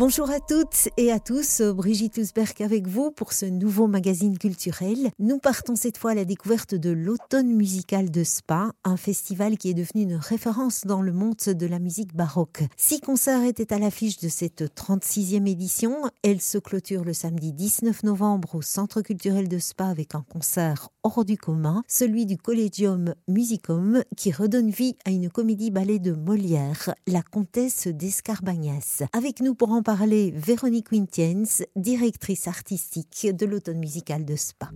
[0.00, 5.10] Bonjour à toutes et à tous, Brigitte Usberg avec vous pour ce nouveau magazine culturel.
[5.18, 9.68] Nous partons cette fois à la découverte de l'automne musical de Spa, un festival qui
[9.68, 12.62] est devenu une référence dans le monde de la musique baroque.
[12.78, 15.94] Six concerts étaient à l'affiche de cette 36e édition.
[16.22, 20.88] Elle se clôture le samedi 19 novembre au Centre culturel de Spa avec un concert
[21.02, 26.12] hors du commun, celui du Collegium Musicum qui redonne vie à une comédie ballet de
[26.12, 29.02] Molière, La Comtesse d'Escarbagnas.
[29.12, 34.70] Avec nous pour en parler, Véronique Wintiens, directrice artistique de l'automne musical de Spa.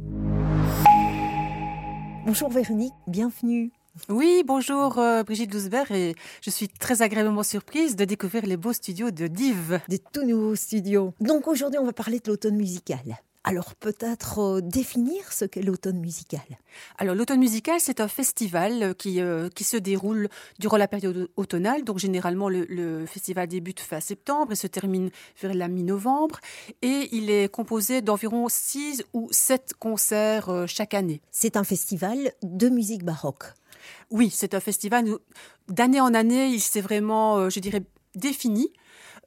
[2.27, 3.71] Bonjour Véronique, bienvenue.
[4.09, 8.73] Oui, bonjour euh, Brigitte Lousbert et je suis très agréablement surprise de découvrir les beaux
[8.73, 9.79] studios de Div.
[9.89, 11.15] Des tout nouveaux studios.
[11.21, 13.21] Donc aujourd'hui on va parler de l'automne musical.
[13.47, 16.41] Alors peut-être euh, définir ce qu'est l'automne musical?
[16.97, 21.29] Alors l'automne musical, c'est un festival euh, qui, euh, qui se déroule durant la période
[21.37, 21.85] automnale.
[21.85, 25.11] Donc généralement le, festival débute fin septembre et se termine
[25.43, 26.41] vers la mi-novembre.
[26.81, 31.21] Et il est composé d'environ 6 ou 7 concerts chaque année.
[31.31, 33.45] C'est un festival de musique baroque?
[34.11, 35.05] Oui, c'est un festival
[35.69, 37.83] d'année en année, il s'est vraiment, je dirais,
[38.15, 38.73] défini.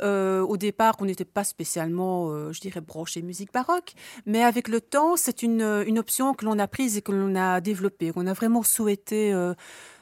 [0.01, 3.93] Euh, au départ, on n'était pas spécialement, euh, je dirais, branché musique baroque,
[4.25, 7.35] mais avec le temps, c'est une, une option que l'on a prise et que l'on
[7.35, 8.11] a développée.
[8.15, 9.33] On a vraiment souhaité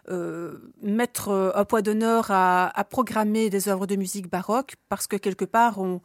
[0.09, 0.51] euh,
[0.81, 5.45] mettre un poids d'honneur à, à, programmer des œuvres de musique baroque parce que quelque
[5.45, 6.01] part, on,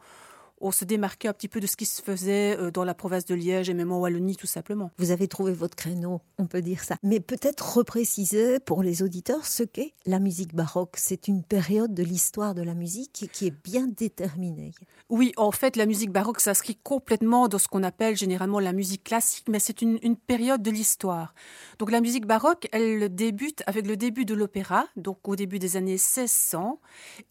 [0.61, 3.25] on se démarquait un petit peu de ce qui se faisait euh, dans la province
[3.25, 4.91] de Liège et même en Wallonie tout simplement.
[4.97, 6.95] Vous avez trouvé votre créneau, on peut dire ça.
[7.03, 10.95] Mais peut-être repréciser pour les auditeurs ce qu'est la musique baroque.
[10.97, 14.73] C'est une période de l'histoire de la musique qui est bien déterminée.
[15.09, 19.03] Oui, en fait, la musique baroque s'inscrit complètement dans ce qu'on appelle généralement la musique
[19.03, 21.33] classique, mais c'est une, période de l'histoire.
[21.79, 25.77] Donc la musique baroque, elle débute avec le début de l'opéra, donc au début des
[25.77, 26.79] années 1600.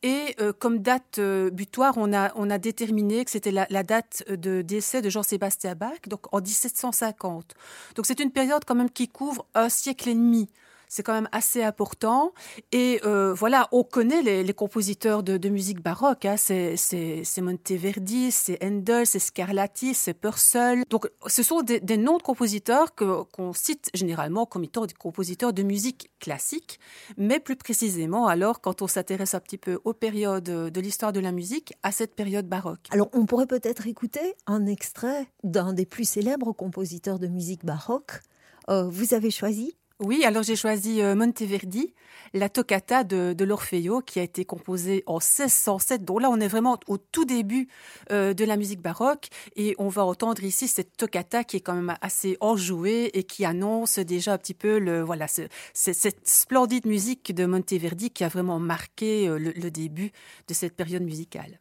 [0.03, 4.25] Et euh, comme date euh, butoir, on a, on a déterminé que c'était la, date
[4.29, 7.55] de décès de Jean-Sébastien Bach, donc en 1750.
[7.95, 10.49] Donc c'est une période quand même qui couvre un siècle et demi
[10.91, 12.35] c'est quand même assez important.
[12.73, 16.27] Et euh, voilà, on connaît les, compositeurs de, musique baroque.
[16.27, 16.37] Hein.
[16.37, 20.83] C'est, Monteverdi, c'est Handel, c'est Scarlatti, c'est Purcell.
[20.91, 25.63] Donc, ce sont des, noms de compositeurs qu'on cite généralement comme étant des compositeurs de
[25.63, 26.81] musique classique,
[27.17, 31.21] mais plus précisément, alors, quand on s'intéresse un petit peu aux périodes de l'histoire de
[31.21, 32.89] la musique, à cette période baroque.
[32.91, 38.21] Alors, on pourrait peut-être écouter un extrait d'un des plus célèbres compositeurs de musique baroque.
[38.69, 41.93] Euh, vous avez choisi oui, alors j'ai choisi euh, Monteverdi,
[42.33, 46.05] la toccata de, l'Orfeo, qui a été composée en 1607.
[46.05, 47.69] Donc là, on est vraiment au tout début
[48.11, 51.75] euh, de la musique baroque, et on va entendre ici cette toccata qui est quand
[51.75, 57.35] même assez enjouée et qui annonce déjà un petit peu le voilà cette splendide musique
[57.35, 60.13] de Monteverdi qui a vraiment marqué euh, le début
[60.49, 61.61] de cette période musicale.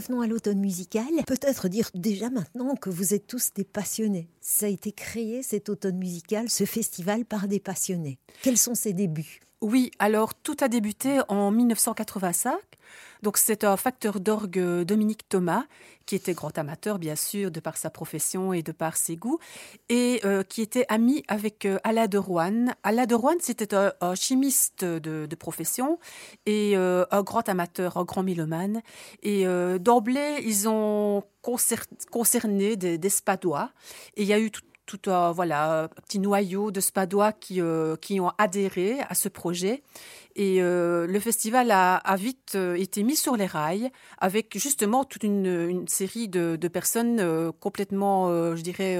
[0.00, 1.04] Revenons à l'automne musical.
[1.26, 4.30] Peut-être dire déjà maintenant que vous êtes tous des passionnés.
[4.40, 8.18] Ça a été créé cet automne musical, ce festival par des passionnés.
[8.42, 9.40] Quels sont ses débuts?
[9.60, 12.58] Oui, alors tout a débuté en 1985
[13.22, 15.64] donc c'est un facteur d'orgue euh, Dominique Thomas,
[16.06, 19.38] qui était grand amateur bien sûr de par sa profession et de par ses goûts,
[19.88, 22.66] et euh, qui était ami avec euh, Alain de Rouen.
[22.82, 25.98] Alain de Rouen, c'était un, chimiste de, profession
[26.46, 28.82] et un grand amateur, un grand mélomane.
[29.22, 29.46] Et
[29.78, 33.70] d'emblée, ils ont concerné des, des spadois,
[34.16, 34.50] et il y a eu
[34.86, 37.60] tout un, voilà, petit noyau de Spadois qui,
[38.00, 39.84] qui ont adhéré à ce projet.
[40.36, 45.24] Et euh, le festival a, vite euh, été mis sur les rails avec justement toute
[45.24, 48.98] une, série de, personnes euh, complètement, je dirais,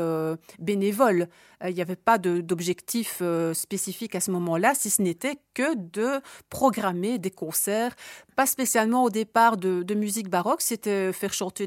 [0.58, 1.28] bénévoles.
[1.66, 3.22] Il n'y avait pas d'objectif
[3.52, 7.94] spécifique à ce moment-là, si ce n'était que de programmer des concerts,
[8.34, 11.66] pas spécialement au départ de, musique baroque, c'était faire chanter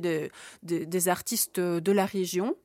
[0.64, 2.56] des artistes de la région.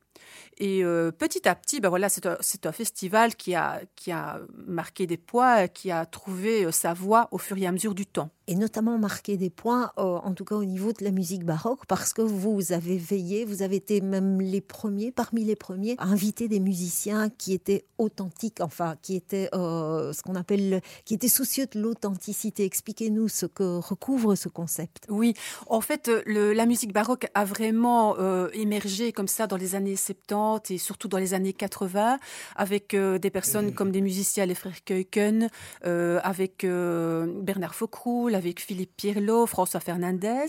[0.58, 5.06] Et euh, petit à petit, ben voilà, c'est un, festival qui a, qui a marqué
[5.06, 8.30] des poids, qui a trouvé euh, sa voie au fur et à mesure du temps
[8.48, 11.84] et notamment marqué des points, euh, en tout cas au niveau de la musique baroque,
[11.86, 16.06] parce que vous avez veillé, vous avez été même les premiers, parmi les premiers, à
[16.06, 21.28] inviter des musiciens qui étaient authentiques, enfin, qui étaient euh, ce qu'on appelle, qui étaient
[21.28, 22.64] soucieux de l'authenticité.
[22.64, 25.04] Expliquez-nous ce que recouvre ce concept.
[25.10, 25.34] Oui,
[25.66, 28.16] en fait, le, la musique baroque a vraiment
[28.54, 32.18] émergé comme ça dans les années 70 et surtout dans les années 80,
[32.56, 35.48] avec des personnes comme des musiciens, les frères Keuken,
[35.82, 40.46] avec Bernard Faucroul, avec Philippe Pirlo, François Fernandez.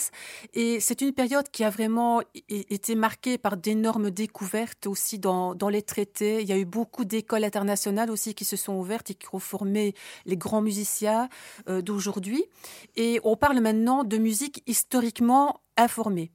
[0.53, 5.69] Et c'est une période qui a vraiment été marquée par d'énormes découvertes aussi dans, dans,
[5.69, 6.41] les traités.
[6.41, 9.39] Il y a eu beaucoup d'écoles internationales aussi qui se sont ouvertes et qui ont
[9.39, 9.93] formé
[10.25, 11.29] les grands musiciens
[11.67, 12.43] euh, d'aujourd'hui.
[12.95, 16.31] Et on parle maintenant de musique historiquement informée.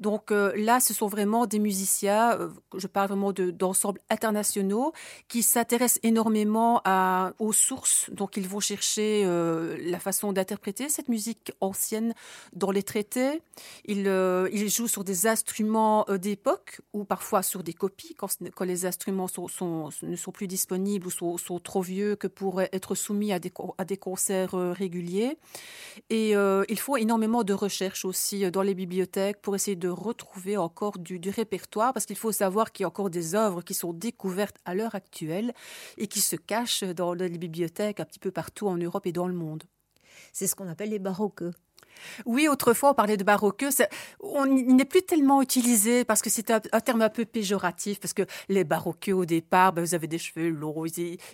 [0.00, 4.92] Donc euh, là, ce sont vraiment des musiciens, euh, je parle vraiment d'ensembles internationaux,
[5.28, 6.82] qui s'intéressent énormément
[7.38, 8.10] aux sources.
[8.10, 12.14] Donc ils vont chercher euh, la façon d'interpréter cette musique ancienne
[12.54, 13.42] dans les traités.
[13.84, 14.00] Ils,
[14.70, 18.30] jouent sur des instruments d'époque ou parfois sur des copies quand,
[18.64, 23.38] les instruments ne sont plus disponibles ou sont, trop vieux que pour être soumis à
[23.38, 25.36] des, à des concerts réguliers.
[26.08, 30.98] Et il faut énormément de recherche aussi dans les bibliothèques pour essayer de retrouver encore
[30.98, 34.56] du, répertoire, parce qu'il faut savoir qu'il y a encore des œuvres qui sont découvertes
[34.64, 35.52] à l'heure actuelle
[35.96, 39.28] et qui se cachent dans les bibliothèques un petit peu partout en Europe et dans
[39.28, 39.64] le monde.
[40.32, 41.44] C'est ce qu'on appelle les baroques.
[42.26, 43.68] Oui, autrefois, on parlait de baroqueux.
[44.20, 48.22] On, n'est plus tellement utilisé parce que c'est un, terme un peu péjoratif, parce que
[48.48, 50.84] les baroqueux, au départ, ben, vous avez des cheveux longs,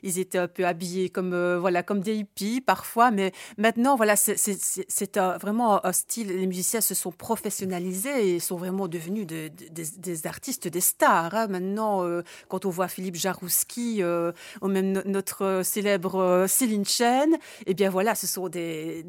[0.02, 4.16] ils, étaient un peu habillés comme, euh, voilà, comme des hippies parfois, mais maintenant, voilà,
[4.16, 6.28] c'est vraiment un style.
[6.28, 11.34] Les musiciens se sont professionnalisés et sont vraiment devenus des artistes, des stars.
[11.34, 11.46] Hein.
[11.48, 14.32] Maintenant, euh, quand on voit Philippe Jarouski, euh,
[14.62, 17.36] ou même notre célèbre Céline Chen,
[17.66, 19.04] eh bien voilà, ce sont des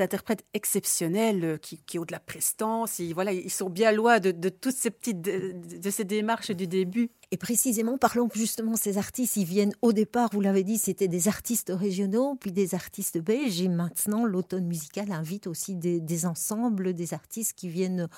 [0.00, 3.00] interprètes exceptionnels euh, qui, ont de la prestance.
[3.14, 7.10] Voilà, ils sont bien loin de, toutes ces petites de, ces démarches du début.
[7.30, 9.36] Et précisément, parlons justement ces artistes.
[9.36, 13.60] Ils viennent au départ, vous l'avez dit, c'était des artistes régionaux, puis des artistes belges.
[13.62, 18.08] Et maintenant, l'automne musical invite aussi des ensembles, des artistes qui viennent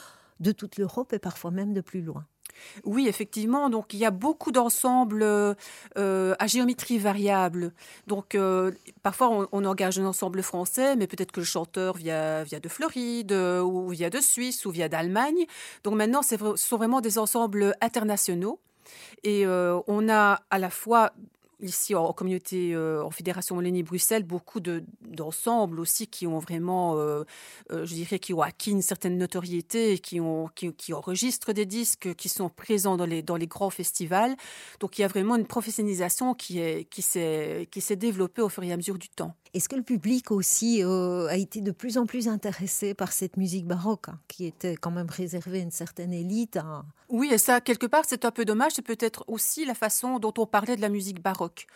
[0.41, 2.27] de toute l'Europe et parfois même de plus loin.
[2.85, 3.71] Oui, effectivement.
[3.71, 7.73] Donc, il y a beaucoup d'ensembles euh, à géométrie variable.
[8.07, 8.73] Donc, euh,
[9.03, 13.61] parfois, on, engage un ensemble français, mais peut-être que le chanteur vient, de Floride, euh,
[13.61, 15.47] ou vient de Suisse, ou vient d'Allemagne.
[15.85, 18.61] Donc, maintenant, ce sont vraiment des ensembles internationaux.
[19.23, 21.13] Et on a à la fois
[21.61, 27.25] ici en, communauté, euh, en Fédération Wallonie-Bruxelles, beaucoup d'ensembles aussi qui ont vraiment, euh,
[27.73, 32.15] euh, je dirais, qui ont acquis une certaine notoriété, qui, ont, qui, enregistrent des disques,
[32.15, 34.37] qui sont présents dans les, dans les grands festivals.
[34.81, 36.55] Donc il y a vraiment une professionnalisation qui
[37.01, 39.35] s'est qui qui développée au fur et à mesure du temps.
[39.55, 43.67] Est-ce que le public aussi a été de plus en plus intéressé par cette musique
[43.67, 46.59] baroque, hein, qui était quand même réservée à une certaine élite
[47.09, 48.73] Oui, et ça, quelque part, c'est un peu dommage.
[48.75, 51.69] C'est peut-être aussi la façon dont on parlait de la musique baroque.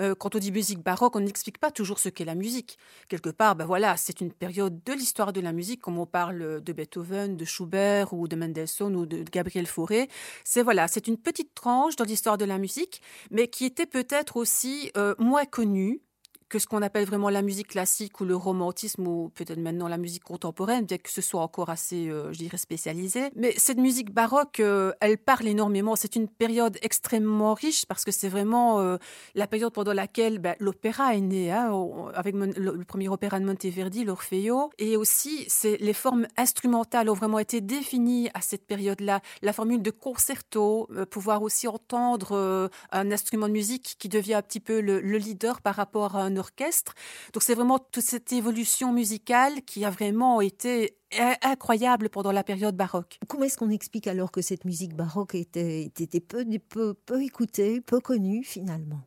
[0.00, 2.78] Euh, quand on dit musique baroque, on n'explique pas toujours ce qu'est la musique.
[3.08, 6.62] Quelque part, ben voilà, c'est une période de l'histoire de la musique, comme on parle
[6.62, 10.08] de Beethoven, de Schubert ou de Mendelssohn ou de Gabriel Fauré.
[10.44, 14.36] C'est voilà, c'est une petite tranche dans l'histoire de la musique, mais qui était peut-être
[14.36, 16.00] aussi euh, moins connue
[16.48, 19.98] que ce qu'on appelle vraiment la musique classique ou le romantisme ou peut-être maintenant la
[19.98, 23.30] musique contemporaine, bien que ce soit encore assez, euh, je dirais, spécialisé.
[23.34, 25.96] Mais cette musique baroque, euh, elle parle énormément.
[25.96, 28.96] C'est une période extrêmement riche parce que c'est vraiment euh,
[29.34, 31.72] la période pendant laquelle ben, l'opéra est né, hein,
[32.14, 34.70] avec le, premier opéra de Monteverdi, l'Orfeo.
[34.78, 39.20] Et aussi, c'est les formes instrumentales ont vraiment été définies à cette période-là.
[39.42, 44.60] La formule de concerto, pouvoir aussi entendre un instrument de musique qui devient un petit
[44.60, 46.94] peu le, le leader par rapport à orchestre.
[47.32, 50.96] Donc c'est vraiment toute cette évolution musicale qui a vraiment été
[51.42, 53.18] incroyable pendant la période baroque.
[53.28, 57.80] Comment est-ce qu'on explique alors que cette musique baroque était, était peu, peu, peu écoutée,
[57.80, 59.00] peu connue finalement?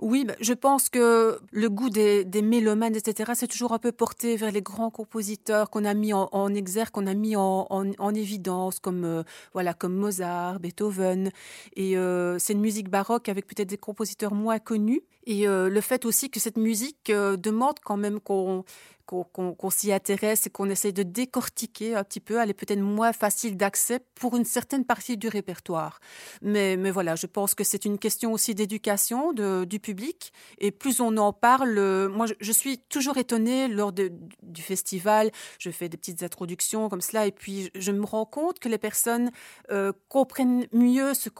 [0.00, 4.36] Oui, bah, je pense que le goût des, mélomanes, etc., c'est toujours un peu porté
[4.36, 9.04] vers les grands compositeurs qu'on a mis en, exergue, qu'on a mis en, évidence, comme
[9.04, 9.22] euh,
[9.52, 11.30] voilà, comme Mozart, Beethoven.
[11.74, 15.02] Et euh, c'est une musique baroque avec peut-être des compositeurs moins connus.
[15.26, 18.64] Et euh, le fait aussi que cette musique demande quand même qu'on
[19.08, 23.12] qu'on s'y intéresse et qu'on essaye de décortiquer un petit peu, elle est peut-être moins
[23.12, 26.00] facile d'accès pour une certaine partie du répertoire.
[26.42, 30.32] Mais, mais voilà, je pense que c'est une question aussi d'éducation du public.
[30.58, 35.88] Et plus on en parle, moi je, suis toujours étonnée lors du festival, je fais
[35.88, 39.30] des petites introductions comme cela, et puis je me rends compte que les personnes
[39.70, 41.30] euh, comprennent mieux ce,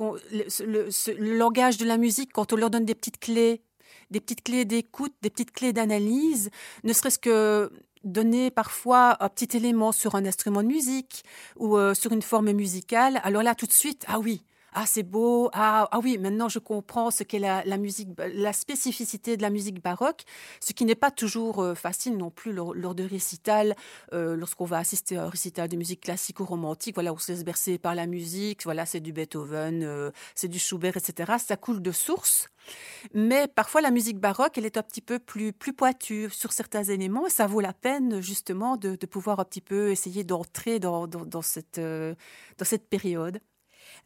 [0.62, 3.62] le langage de la musique quand on leur donne des petites clés
[4.11, 6.50] des petites clés d'écoute, des petites clés d'analyse,
[6.85, 7.71] ne serait-ce que
[8.05, 11.25] donner parfois un petit élément sur un instrument de musique
[11.57, 13.21] ou euh, sur une forme musicale.
[13.23, 14.43] Alors là, tout de suite, ah oui,
[14.75, 19.37] ah c'est beau, ah, ah, oui, maintenant je comprends ce qu'est la, musique, la spécificité
[19.37, 20.25] de la musique baroque,
[20.60, 23.75] ce qui n'est pas toujours euh, facile non plus lors, de récital,
[24.12, 27.32] euh, lorsqu'on va assister à un récital de musique classique ou romantique, voilà, on se
[27.32, 31.34] laisse bercer par la musique, voilà, c'est du Beethoven, euh, c'est du Schubert, etc.
[31.38, 32.48] Ça coule de source.
[33.14, 36.84] Mais parfois la musique baroque, elle est un petit peu plus, plus pointue sur certains
[36.84, 41.06] éléments et ça vaut la peine justement de, pouvoir un petit peu essayer d'entrer dans,
[41.06, 43.40] dans, cette, dans cette période.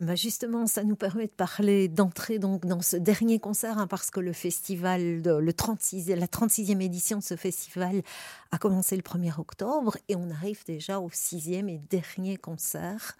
[0.00, 4.10] Bah, justement, ça nous permet de parler, d'entrer donc dans ce dernier concert, hein, parce
[4.10, 8.02] que le festival, le 36, la 36e édition de ce festival
[8.50, 13.16] a commencé le 1er octobre et on arrive déjà au sixième et dernier concert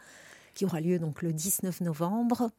[0.55, 2.51] qui aura lieu donc le 19 novembre.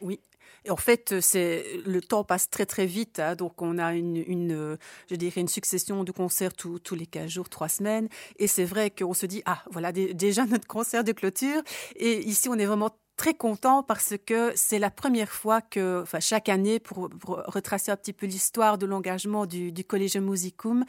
[0.00, 0.20] Oui.
[0.68, 3.18] En fait, c'est le temps passe très très vite.
[3.18, 3.34] Hein.
[3.34, 4.76] donc, on a une,
[5.08, 8.08] je dirais, une succession de concerts tous les 15 jours, trois semaines.
[8.38, 11.62] Et c'est vrai qu'on se dit, ah, voilà déjà notre concert de clôture.
[11.96, 12.90] Et ici, on est vraiment
[13.20, 17.96] très content parce que c'est la première fois que, enfin, chaque année, pour, retracer un
[17.96, 20.86] petit peu l'histoire de l'engagement du, du Collège Musicum,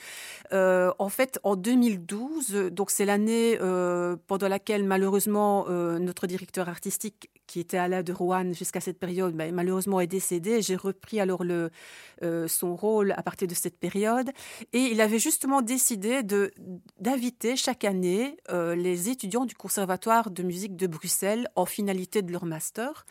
[0.53, 6.69] euh, en fait, en 2012, donc c'est l'année euh, pendant laquelle malheureusement euh, notre directeur
[6.69, 10.61] artistique qui était Alain de Rouen jusqu'à cette période, mais malheureusement est décédé.
[10.61, 11.69] J'ai repris alors le,
[12.47, 14.29] son rôle à partir de cette période.
[14.71, 16.53] Et il avait justement décidé de,
[17.01, 22.45] d'inviter chaque année les étudiants du Conservatoire de musique de Bruxelles en finalité de leur
[22.45, 23.05] master.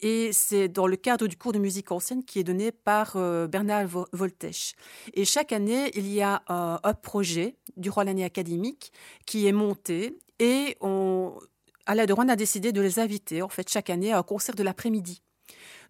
[0.00, 3.46] Et c'est dans le cadre du cours de musique ancienne qui est donné par euh,
[3.46, 4.74] Bernard Voltech.
[5.14, 8.92] Et chaque année, il y a un projet durant l'année académique
[9.26, 11.38] qui est monté et on
[11.86, 14.56] Alain de Rouen a décidé de les inviter, en fait, chaque année à un concert
[14.56, 15.22] de l'après-midi.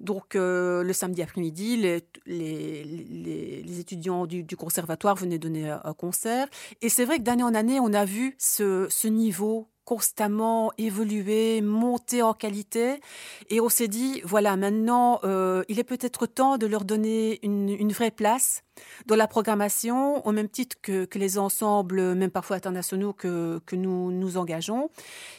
[0.01, 6.49] Donc, euh, le samedi après-midi, les, les, étudiants du, conservatoire venaient donner un, concert.
[6.83, 11.63] Et c'est vrai que d'année en année, on a vu ce, ce niveau constamment évoluer,
[11.63, 13.01] monter en qualité.
[13.51, 17.93] Et on s'est dit, voilà, maintenant, euh, il est peut-être temps de leur donner une,
[17.93, 18.65] vraie place
[19.07, 24.11] dans la programmation, au même titre que, les ensembles, même parfois internationaux, que, que nous
[24.11, 24.91] nous engageons.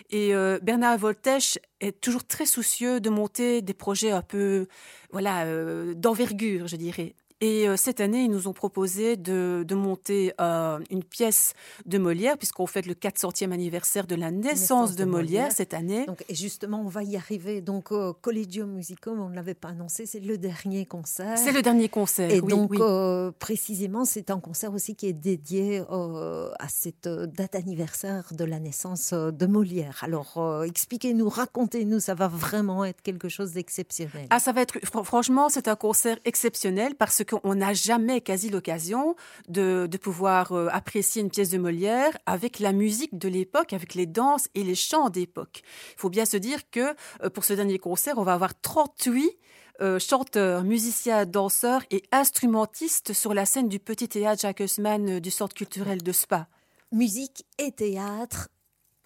[0.09, 4.67] Et euh, Bernard Voltech est toujours très soucieux de monter des projets peu,
[5.11, 7.15] voilà, euh, d'envergure, je dirais.
[7.39, 11.53] Et euh, cette année, ils nous ont proposé de, de monter euh, une pièce
[11.85, 16.07] de Molière, puisqu'on fête le 400e anniversaire de la naissance, de, Molière, cette année.
[16.07, 17.61] Donc, et justement, on va y arriver.
[17.61, 21.37] Donc, au Collegium Musicum, on ne l'avait pas annoncé, c'est le dernier concert.
[21.37, 22.31] C'est le dernier concert.
[22.31, 28.31] Et donc, euh, précisément, c'est un concert aussi qui est dédié à cette date anniversaire
[28.31, 29.99] de la naissance de Molière.
[30.01, 34.25] Alors, expliquez-nous, racontez-nous, ça va vraiment être quelque chose d'exceptionnel.
[34.31, 38.49] Ah, ça va être, franchement, c'est un concert exceptionnel parce que qu'on n'a jamais quasi
[38.49, 39.15] l'occasion
[39.47, 44.05] de, pouvoir euh, apprécier une pièce de Molière avec la musique de l'époque, avec les
[44.05, 45.61] danses et les chants d'époque.
[45.95, 49.37] Il faut bien se dire que euh, pour ce dernier concert, on va avoir 38
[49.79, 55.29] euh, chanteurs, musiciens, danseurs et instrumentistes sur la scène du petit théâtre Jacques Haussmann du
[55.29, 56.47] Centre culturel de Spa.
[56.91, 58.47] Musique et théâtre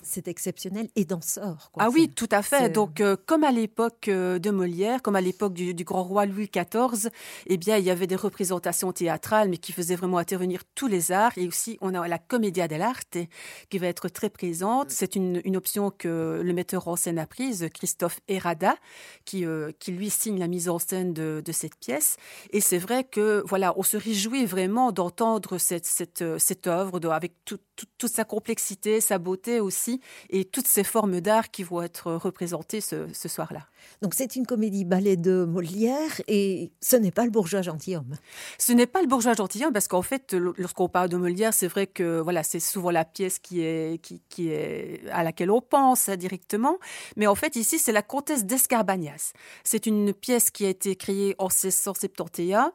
[0.03, 1.71] c'est exceptionnel et danseur.
[1.77, 2.69] Ah oui, tout à fait.
[2.69, 6.49] Donc, euh, comme à l'époque euh, de Molière, comme à l'époque du, grand roi Louis
[6.49, 7.09] XIV,
[7.47, 11.11] eh bien, il y avait des représentations théâtrales, mais qui faisaient vraiment intervenir tous les
[11.11, 11.31] arts.
[11.37, 13.17] Et aussi, on a la Commedia dell'arte
[13.69, 14.89] qui va être très présente.
[14.89, 18.75] C'est une, option que le metteur en scène a prise, Christophe Herada,
[19.25, 22.15] qui, euh, qui lui signe la mise en scène de, cette pièce.
[22.51, 27.33] Et c'est vrai que, voilà, on se réjouit vraiment d'entendre cette, cette, cette œuvre avec
[27.43, 27.61] toute
[28.07, 32.81] sa complexité, sa beauté aussi aussi, et toutes ces formes d'art qui vont être représentées
[32.81, 33.67] ce, ce soir-là.
[34.01, 38.15] Donc c'est une comédie ballet de Molière et ce n'est pas le bourgeois gentilhomme.
[38.57, 41.87] Ce n'est pas le bourgeois gentilhomme parce qu'en fait, lorsqu'on parle de Molière, c'est vrai
[41.87, 46.09] que voilà, c'est souvent la pièce qui est, qui, qui est à laquelle on pense
[46.09, 46.77] hein, directement.
[47.15, 49.33] Mais en fait, ici, c'est la comtesse d'Escarbagnas.
[49.63, 52.71] C'est une pièce qui a été créée en 1671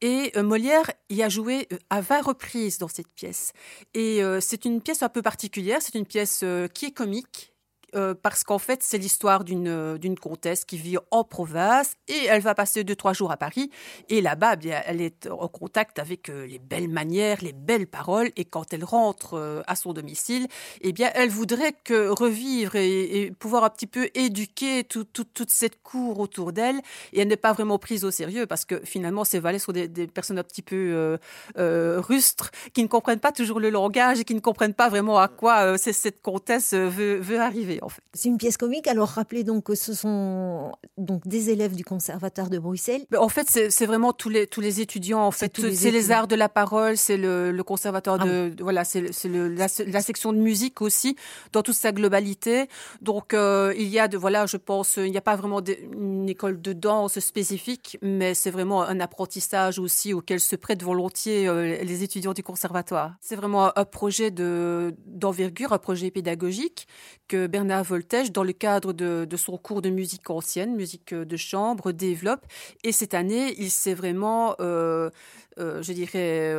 [0.00, 3.52] et euh, Molière y a joué euh, à 20 reprises dans cette pièce.
[3.94, 5.78] Et euh, c'est une pièce un peu particulière.
[5.80, 6.42] C'est une pièce
[6.72, 7.55] qui est comique,
[7.96, 12.26] euh, parce qu'en fait, c'est l'histoire d'une euh, d'une comtesse qui vit en province et
[12.28, 13.70] elle va passer deux trois jours à Paris
[14.10, 18.30] et là-bas, eh elle est en contact avec euh, les belles manières, les belles paroles
[18.36, 20.46] et quand elle rentre à son domicile,
[20.80, 26.52] eh bien, elle voudrait revivre et, pouvoir un petit peu éduquer toute cette cour autour
[26.52, 26.80] d'elle
[27.12, 29.88] et elle n'est pas vraiment prise au sérieux parce que finalement, ces valets sont des,
[30.06, 31.18] personnes un petit peu
[31.56, 35.28] rustres qui ne comprennent pas toujours le langage et qui ne comprennent pas vraiment à
[35.28, 37.80] quoi cette comtesse veut, veut arriver.
[38.12, 38.86] C'est une pièce comique.
[38.86, 43.04] Alors rappelez donc que ce sont donc des élèves du conservatoire de Bruxelles.
[43.16, 45.22] En fait, c'est vraiment tous les tous les étudiants.
[45.22, 49.02] En fait, c'est les, arts de la parole, c'est le, conservatoire ah de, voilà, c'est
[49.24, 51.16] la, la, section de musique aussi
[51.52, 52.68] dans toute sa globalité.
[53.02, 56.28] Donc euh, il y a de voilà, je pense, il n'y a pas vraiment une
[56.28, 61.82] école de danse spécifique, mais c'est vraiment un apprentissage aussi auquel se prêtent volontiers euh,
[61.82, 63.14] les étudiants du conservatoire.
[63.20, 66.86] C'est vraiment un projet de d'envergure, un projet pédagogique
[67.28, 71.36] que Bernard Bernard Voltège, dans le cadre de, son cours de musique ancienne, musique de
[71.36, 72.46] chambre, développe.
[72.84, 75.10] Et cette année, il s'est vraiment, euh,
[75.58, 76.54] euh, je dirais,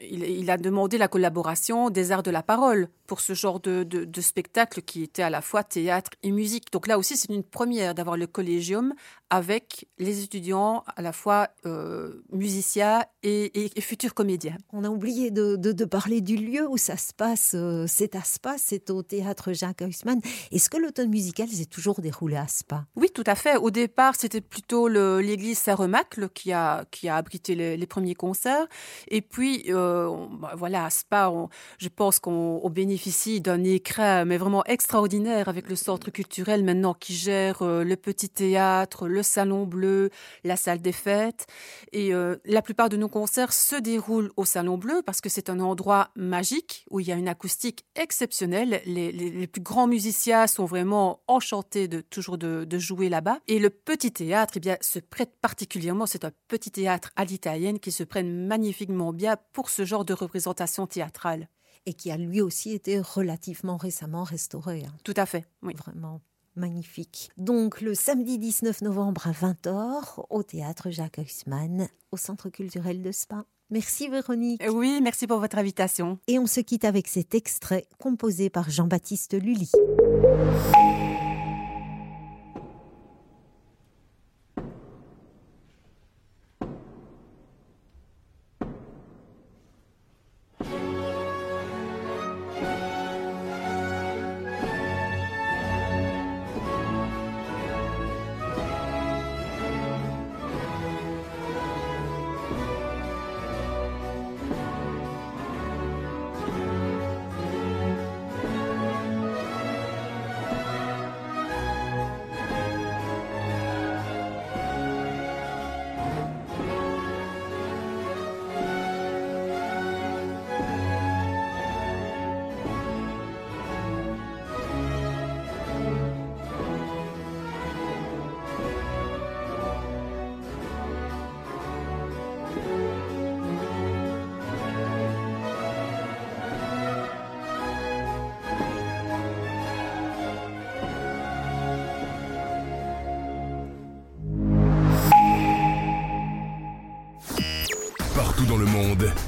[0.00, 4.20] il, a demandé la collaboration des arts de la parole pour ce genre de, de,
[4.20, 6.70] spectacle qui était à la fois théâtre et musique.
[6.72, 8.94] Donc là aussi, c'est une première d'avoir le collégium
[9.30, 13.50] avec les étudiants à la fois euh, musiciens et,
[13.80, 14.56] futurs comédiens.
[14.72, 17.52] On a oublié de, de, parler du lieu où ça se passe.
[17.54, 20.20] Euh, c'est à Spa, c'est au théâtre Jacques Huysman.
[20.52, 23.56] Est-ce que l'automne musical s'est toujours déroulé à Spa Oui, tout à fait.
[23.56, 28.66] Au départ, c'était plutôt l'église Saint-Remacle qui a, qui a abrité les, premiers concerts.
[29.08, 29.87] Et puis, euh,
[30.40, 31.32] bah, voilà, à Spa,
[31.78, 37.14] je pense qu'on bénéficie d'un écran mais vraiment extraordinaire avec le centre culturel maintenant qui
[37.14, 40.10] gère le petit théâtre, le Salon Bleu,
[40.44, 41.46] la salle des fêtes.
[41.92, 45.50] Et euh, la plupart de nos concerts se déroulent au Salon Bleu parce que c'est
[45.50, 48.80] un endroit magique où il y a une acoustique exceptionnelle.
[48.84, 53.38] Les, plus grands musiciens sont vraiment enchantés de toujours de, jouer là-bas.
[53.48, 56.06] Et le petit théâtre, eh bien, se prête particulièrement.
[56.06, 60.12] C'est un petit théâtre à l'italienne qui se prête magnifiquement bien pour ce genre de
[60.12, 61.48] représentation théâtrale
[61.86, 64.82] et qui a lui aussi été relativement récemment restauré.
[64.84, 64.92] Hein.
[65.04, 65.72] Tout à fait, oui.
[65.76, 66.20] Vraiment
[66.56, 67.30] magnifique.
[67.36, 73.12] Donc le samedi 19 novembre à 20h au théâtre Jacques Huysman, au Centre culturel de
[73.12, 73.44] Spa.
[73.70, 74.60] Merci Véronique.
[74.68, 76.18] Oui, merci pour votre invitation.
[76.26, 79.70] Et on se quitte avec cet extrait composé par Jean-Baptiste Lully.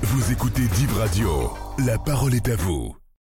[0.02, 1.52] Vous écoutez Div Radio.
[1.87, 2.99] La parole est à vous.